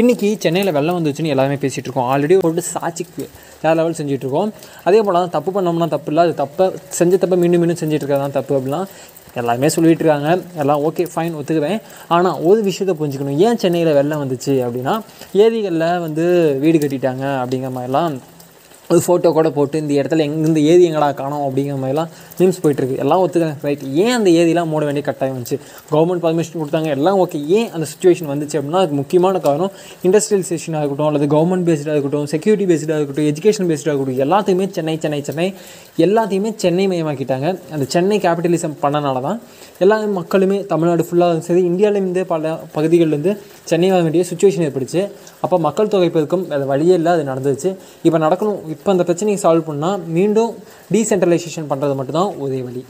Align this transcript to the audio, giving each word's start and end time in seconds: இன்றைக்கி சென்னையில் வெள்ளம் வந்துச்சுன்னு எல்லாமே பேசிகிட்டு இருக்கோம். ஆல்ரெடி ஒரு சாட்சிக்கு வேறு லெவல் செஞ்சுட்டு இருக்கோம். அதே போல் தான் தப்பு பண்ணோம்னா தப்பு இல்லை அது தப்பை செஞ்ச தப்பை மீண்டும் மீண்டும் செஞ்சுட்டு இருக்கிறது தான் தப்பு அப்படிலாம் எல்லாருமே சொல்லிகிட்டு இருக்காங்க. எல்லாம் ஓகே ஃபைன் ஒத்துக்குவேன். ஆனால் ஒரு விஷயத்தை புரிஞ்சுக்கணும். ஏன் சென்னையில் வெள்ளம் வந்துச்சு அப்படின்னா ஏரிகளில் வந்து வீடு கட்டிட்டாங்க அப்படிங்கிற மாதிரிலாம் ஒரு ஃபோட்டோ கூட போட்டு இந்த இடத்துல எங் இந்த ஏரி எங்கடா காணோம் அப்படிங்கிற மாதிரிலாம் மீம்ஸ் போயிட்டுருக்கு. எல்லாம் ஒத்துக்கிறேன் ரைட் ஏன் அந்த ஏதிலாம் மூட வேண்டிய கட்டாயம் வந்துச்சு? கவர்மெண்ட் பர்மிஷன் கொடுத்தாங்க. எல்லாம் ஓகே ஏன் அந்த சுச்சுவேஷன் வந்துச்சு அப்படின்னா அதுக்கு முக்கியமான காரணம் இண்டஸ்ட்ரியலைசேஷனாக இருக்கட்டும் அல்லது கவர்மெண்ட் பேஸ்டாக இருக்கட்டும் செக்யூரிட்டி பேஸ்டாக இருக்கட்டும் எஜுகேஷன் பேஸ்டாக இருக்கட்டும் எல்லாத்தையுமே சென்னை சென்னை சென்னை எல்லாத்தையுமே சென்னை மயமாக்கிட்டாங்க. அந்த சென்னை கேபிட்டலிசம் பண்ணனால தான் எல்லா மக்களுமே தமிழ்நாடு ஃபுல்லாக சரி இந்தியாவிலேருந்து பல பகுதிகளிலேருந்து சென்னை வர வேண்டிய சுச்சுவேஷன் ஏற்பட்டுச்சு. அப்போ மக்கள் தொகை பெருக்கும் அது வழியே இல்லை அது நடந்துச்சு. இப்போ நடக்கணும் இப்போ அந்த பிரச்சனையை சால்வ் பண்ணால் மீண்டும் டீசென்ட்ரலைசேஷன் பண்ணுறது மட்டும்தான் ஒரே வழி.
இன்றைக்கி 0.00 0.28
சென்னையில் 0.44 0.74
வெள்ளம் 0.76 0.96
வந்துச்சுன்னு 0.96 1.30
எல்லாமே 1.34 1.54
பேசிகிட்டு 1.60 1.88
இருக்கோம். 1.88 2.08
ஆல்ரெடி 2.12 2.34
ஒரு 2.46 2.62
சாட்சிக்கு 2.72 3.22
வேறு 3.62 3.76
லெவல் 3.78 3.96
செஞ்சுட்டு 3.98 4.24
இருக்கோம். 4.26 4.50
அதே 4.88 4.98
போல் 5.04 5.16
தான் 5.18 5.32
தப்பு 5.36 5.50
பண்ணோம்னா 5.54 5.88
தப்பு 5.94 6.10
இல்லை 6.12 6.22
அது 6.26 6.34
தப்பை 6.42 6.64
செஞ்ச 6.98 7.12
தப்பை 7.22 7.36
மீண்டும் 7.42 7.62
மீண்டும் 7.62 7.80
செஞ்சுட்டு 7.82 8.04
இருக்கிறது 8.04 8.24
தான் 8.24 8.36
தப்பு 8.38 8.54
அப்படிலாம் 8.58 8.86
எல்லாருமே 9.40 9.68
சொல்லிகிட்டு 9.76 10.04
இருக்காங்க. 10.04 10.30
எல்லாம் 10.62 10.82
ஓகே 10.88 11.06
ஃபைன் 11.12 11.34
ஒத்துக்குவேன். 11.40 11.80
ஆனால் 12.16 12.36
ஒரு 12.50 12.60
விஷயத்தை 12.68 12.94
புரிஞ்சுக்கணும். 13.00 13.40
ஏன் 13.46 13.60
சென்னையில் 13.62 13.96
வெள்ளம் 14.00 14.22
வந்துச்சு 14.24 14.54
அப்படின்னா 14.66 14.96
ஏரிகளில் 15.44 15.88
வந்து 16.06 16.26
வீடு 16.64 16.80
கட்டிட்டாங்க 16.84 17.24
அப்படிங்கிற 17.42 17.72
மாதிரிலாம் 17.78 18.16
ஒரு 18.90 19.00
ஃபோட்டோ 19.04 19.28
கூட 19.36 19.48
போட்டு 19.50 19.76
இந்த 19.82 19.92
இடத்துல 20.00 20.24
எங் 20.26 20.34
இந்த 20.48 20.60
ஏரி 20.72 20.82
எங்கடா 20.88 21.08
காணோம் 21.20 21.44
அப்படிங்கிற 21.46 21.76
மாதிரிலாம் 21.82 22.10
மீம்ஸ் 22.38 22.60
போயிட்டுருக்கு. 22.64 22.98
எல்லாம் 23.04 23.22
ஒத்துக்கிறேன் 23.22 23.56
ரைட் 23.66 23.82
ஏன் 24.02 24.12
அந்த 24.16 24.30
ஏதிலாம் 24.40 24.70
மூட 24.72 24.84
வேண்டிய 24.88 25.04
கட்டாயம் 25.06 25.36
வந்துச்சு? 25.36 25.56
கவர்மெண்ட் 25.92 26.22
பர்மிஷன் 26.26 26.60
கொடுத்தாங்க. 26.60 26.90
எல்லாம் 26.96 27.18
ஓகே 27.22 27.38
ஏன் 27.58 27.68
அந்த 27.70 27.86
சுச்சுவேஷன் 27.92 28.30
வந்துச்சு 28.32 28.56
அப்படின்னா 28.58 28.82
அதுக்கு 28.82 28.98
முக்கியமான 29.00 29.38
காரணம் 29.46 29.72
இண்டஸ்ட்ரியலைசேஷனாக 30.08 30.82
இருக்கட்டும் 30.82 31.08
அல்லது 31.08 31.28
கவர்மெண்ட் 31.36 31.66
பேஸ்டாக 31.70 31.96
இருக்கட்டும் 31.96 32.28
செக்யூரிட்டி 32.34 32.68
பேஸ்டாக 32.72 33.00
இருக்கட்டும் 33.00 33.28
எஜுகேஷன் 33.32 33.70
பேஸ்டாக 33.72 33.94
இருக்கட்டும் 33.94 34.22
எல்லாத்தையுமே 34.26 34.68
சென்னை 34.78 34.96
சென்னை 35.06 35.20
சென்னை 35.30 35.48
எல்லாத்தையுமே 36.06 36.52
சென்னை 36.64 36.86
மயமாக்கிட்டாங்க. 36.92 37.48
அந்த 37.74 37.84
சென்னை 37.96 38.18
கேபிட்டலிசம் 38.26 38.78
பண்ணனால 38.84 39.20
தான் 39.28 39.40
எல்லா 39.84 39.96
மக்களுமே 40.20 40.58
தமிழ்நாடு 40.72 41.02
ஃபுல்லாக 41.08 41.38
சரி 41.48 41.62
இந்தியாவிலேருந்து 41.70 42.22
பல 42.32 42.52
பகுதிகளிலேருந்து 42.76 43.32
சென்னை 43.70 43.90
வர 43.90 44.02
வேண்டிய 44.06 44.24
சுச்சுவேஷன் 44.30 44.64
ஏற்பட்டுச்சு. 44.68 45.02
அப்போ 45.44 45.56
மக்கள் 45.66 45.92
தொகை 45.94 46.10
பெருக்கும் 46.10 46.44
அது 46.50 46.64
வழியே 46.72 46.94
இல்லை 47.00 47.12
அது 47.16 47.24
நடந்துச்சு. 47.32 47.70
இப்போ 48.06 48.18
நடக்கணும் 48.24 48.60
இப்போ 48.76 48.90
அந்த 48.94 49.04
பிரச்சனையை 49.08 49.40
சால்வ் 49.42 49.68
பண்ணால் 49.70 50.04
மீண்டும் 50.16 50.52
டீசென்ட்ரலைசேஷன் 50.94 51.70
பண்ணுறது 51.72 51.96
மட்டும்தான் 52.00 52.32
ஒரே 52.44 52.60
வழி. 52.66 52.82